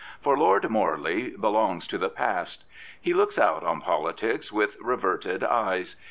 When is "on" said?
3.63-3.81